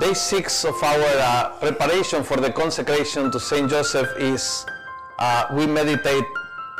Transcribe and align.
Day 0.00 0.14
six 0.14 0.64
of 0.64 0.82
our 0.82 1.12
uh, 1.20 1.50
preparation 1.60 2.24
for 2.24 2.38
the 2.38 2.50
consecration 2.50 3.30
to 3.30 3.38
Saint 3.38 3.68
Joseph 3.68 4.08
is 4.16 4.64
uh, 5.18 5.44
we 5.52 5.66
meditate 5.66 6.24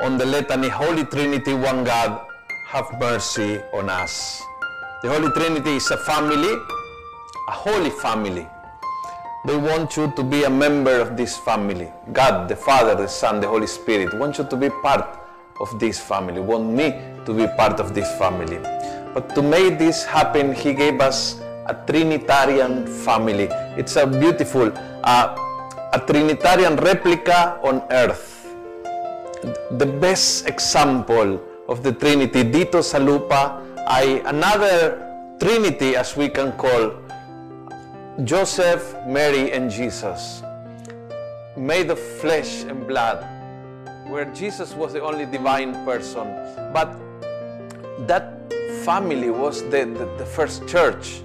on 0.01 0.17
the 0.17 0.25
litany 0.25 0.71
Holy 0.71 1.05
Trinity, 1.05 1.53
one 1.53 1.85
God, 1.85 2.27
have 2.69 2.87
mercy 2.99 3.61
on 3.75 3.91
us. 3.91 4.41
The 5.03 5.11
Holy 5.11 5.31
Trinity 5.33 5.77
is 5.77 5.91
a 5.91 5.99
family, 5.99 6.55
a 7.49 7.53
holy 7.53 7.91
family. 7.91 8.49
They 9.47 9.57
want 9.59 9.99
you 9.99 10.11
to 10.17 10.23
be 10.23 10.45
a 10.45 10.51
member 10.51 10.99
of 10.99 11.19
this 11.19 11.37
family. 11.37 11.93
God, 12.15 12.49
the 12.49 12.57
Father, 12.57 12.95
the 12.95 13.07
Son, 13.07 13.39
the 13.39 13.49
Holy 13.49 13.67
Spirit 13.67 14.15
want 14.19 14.39
you 14.39 14.45
to 14.45 14.57
be 14.57 14.71
part 14.81 15.21
of 15.61 15.79
this 15.79 16.01
family, 16.01 16.41
want 16.41 16.71
me 16.71 16.99
to 17.27 17.35
be 17.35 17.47
part 17.59 17.81
of 17.81 17.93
this 17.93 18.11
family. 18.17 18.61
But 19.13 19.35
to 19.35 19.43
make 19.43 19.79
this 19.79 20.07
happen, 20.07 20.55
He 20.55 20.73
gave 20.73 21.03
us 21.03 21.39
a 21.71 21.75
Trinitarian 21.87 22.85
family. 23.07 23.47
It's 23.79 23.95
a 23.95 24.05
beautiful, 24.07 24.75
uh, 25.05 25.39
a 25.95 26.01
Trinitarian 26.03 26.75
replica 26.77 27.61
on 27.63 27.87
earth. 27.91 28.27
The 29.79 29.87
best 29.87 30.49
example 30.51 31.39
of 31.69 31.87
the 31.87 31.95
Trinity 31.95 32.43
dito 32.43 32.83
sa 32.83 32.99
lupa 32.99 33.63
ay 33.87 34.19
another 34.27 34.99
Trinity 35.39 35.95
as 35.95 36.19
we 36.19 36.27
can 36.29 36.51
call 36.59 36.91
Joseph, 38.27 38.83
Mary, 39.07 39.55
and 39.55 39.71
Jesus. 39.71 40.43
Made 41.57 41.89
of 41.89 42.03
flesh 42.19 42.67
and 42.67 42.83
blood, 42.85 43.23
where 44.11 44.27
Jesus 44.35 44.75
was 44.75 44.93
the 44.93 45.01
only 45.01 45.25
divine 45.25 45.73
person. 45.87 46.27
But 46.75 46.99
that 48.11 48.35
family 48.83 49.31
was 49.31 49.63
the, 49.71 49.87
the, 49.87 50.11
the 50.19 50.27
first 50.27 50.67
church. 50.67 51.23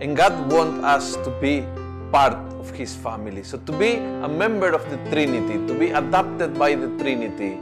And 0.00 0.16
God 0.16 0.52
wants 0.52 0.84
us 0.84 1.16
to 1.26 1.30
be 1.40 1.66
part 2.12 2.38
of 2.62 2.70
His 2.70 2.94
family. 2.94 3.42
So 3.42 3.58
to 3.58 3.72
be 3.72 3.98
a 3.98 4.28
member 4.28 4.70
of 4.70 4.88
the 4.90 4.96
Trinity, 5.10 5.58
to 5.66 5.74
be 5.74 5.90
adopted 5.90 6.54
by 6.58 6.74
the 6.74 6.86
Trinity, 7.02 7.58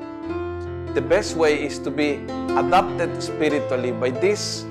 the 0.93 1.01
best 1.01 1.37
way 1.37 1.65
is 1.65 1.79
to 1.81 1.91
be 1.91 2.21
adopted 2.57 3.23
spiritually 3.23 3.93
by 3.93 4.11
this 4.11 4.65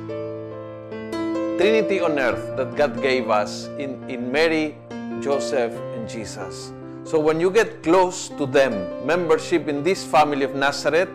Trinity 1.58 2.02
on 2.02 2.20
earth 2.20 2.58
that 2.58 2.76
God 2.76 3.02
gave 3.02 3.30
us 3.30 3.68
in, 3.80 3.98
in 4.10 4.32
Mary, 4.32 4.76
Joseph, 5.22 5.74
and 5.96 6.08
Jesus. 6.10 6.74
So 7.06 7.20
when 7.20 7.40
you 7.40 7.50
get 7.50 7.82
close 7.82 8.30
to 8.38 8.46
them, 8.46 8.74
membership 9.06 9.68
in 9.68 9.82
this 9.82 10.04
family 10.04 10.44
of 10.44 10.54
Nazareth, 10.54 11.10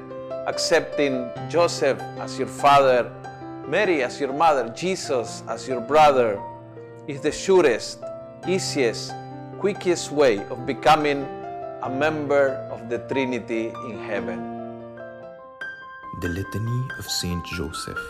accepting 0.47 1.29
Joseph 1.51 2.01
as 2.19 2.39
your 2.39 2.49
father, 2.49 3.13
Mary 3.71 4.03
as 4.03 4.19
your 4.19 4.33
mother, 4.33 4.69
Jesus 4.71 5.45
as 5.47 5.69
your 5.69 5.81
brother, 5.81 6.43
is 7.07 7.21
the 7.21 7.31
surest, 7.31 8.03
easiest, 8.49 9.15
quickest 9.61 10.11
way 10.11 10.43
of 10.51 10.67
becoming 10.67 11.23
a 11.83 11.89
member 11.89 12.59
of 12.75 12.91
the 12.91 12.99
Trinity 13.07 13.69
in 13.87 13.97
heaven. 14.03 14.43
The 16.21 16.29
Litany 16.29 16.83
of 16.99 17.05
Saint 17.05 17.47
Joseph. 17.47 18.03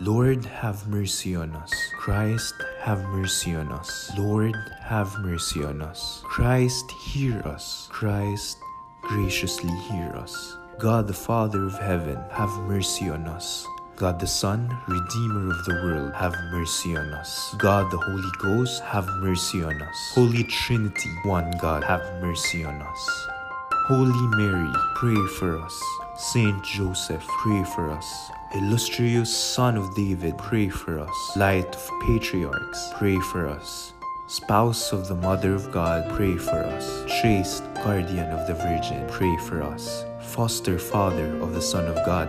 Lord, 0.00 0.44
have 0.46 0.88
mercy 0.88 1.36
on 1.36 1.54
us. 1.54 1.72
Christ, 1.96 2.54
have 2.80 3.00
mercy 3.14 3.54
on 3.54 3.70
us. 3.70 4.10
Lord, 4.18 4.56
have 4.82 5.14
mercy 5.20 5.62
on 5.62 5.80
us. 5.80 6.22
Christ, 6.24 6.90
hear 6.90 7.38
us. 7.46 7.86
Christ, 7.92 8.58
graciously 9.00 9.70
hear 9.86 10.10
us. 10.16 10.56
God 10.80 11.06
the 11.06 11.14
Father 11.14 11.64
of 11.64 11.78
heaven, 11.78 12.18
have 12.32 12.50
mercy 12.66 13.10
on 13.10 13.28
us. 13.28 13.64
God 13.98 14.20
the 14.20 14.28
Son, 14.28 14.78
Redeemer 14.86 15.50
of 15.50 15.64
the 15.64 15.74
world, 15.82 16.12
have 16.14 16.32
mercy 16.52 16.96
on 16.96 17.12
us. 17.14 17.52
God 17.58 17.90
the 17.90 17.98
Holy 17.98 18.30
Ghost, 18.38 18.80
have 18.84 19.08
mercy 19.16 19.64
on 19.64 19.82
us. 19.82 20.12
Holy 20.14 20.44
Trinity, 20.44 21.10
one 21.24 21.50
God, 21.60 21.82
have 21.82 22.00
mercy 22.22 22.64
on 22.64 22.80
us. 22.80 23.26
Holy 23.88 24.36
Mary, 24.36 24.72
pray 24.94 25.16
for 25.40 25.58
us. 25.58 25.82
Saint 26.16 26.62
Joseph, 26.62 27.26
pray 27.42 27.64
for 27.74 27.90
us. 27.90 28.30
Illustrious 28.54 29.36
Son 29.36 29.76
of 29.76 29.92
David, 29.96 30.38
pray 30.38 30.68
for 30.68 31.00
us. 31.00 31.36
Light 31.36 31.74
of 31.74 31.90
Patriarchs, 32.02 32.92
pray 32.94 33.18
for 33.18 33.48
us. 33.48 33.94
Spouse 34.28 34.92
of 34.92 35.08
the 35.08 35.16
Mother 35.16 35.54
of 35.54 35.72
God, 35.72 36.08
pray 36.14 36.36
for 36.36 36.62
us. 36.62 37.04
Chaste 37.20 37.64
Guardian 37.74 38.30
of 38.30 38.46
the 38.46 38.54
Virgin, 38.54 39.04
pray 39.08 39.36
for 39.38 39.60
us. 39.60 40.04
Foster 40.20 40.78
Father 40.78 41.34
of 41.42 41.52
the 41.52 41.62
Son 41.62 41.86
of 41.86 41.96
God, 42.06 42.28